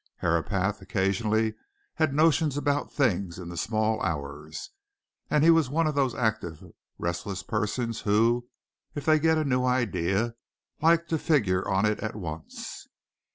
[0.21, 1.53] Herapath occasionally
[1.93, 4.71] had notions about things in the small hours,
[5.29, 6.63] and he was one of those active,
[6.97, 8.47] restless persons who,
[8.95, 10.33] if they get a new idea,
[10.81, 12.87] like to figure on it at once.